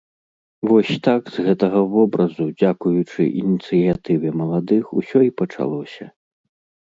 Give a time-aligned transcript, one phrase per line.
[0.69, 6.05] Вось так з гэтага вобразу дзякуючы ініцыятыве маладых усё і пачалося.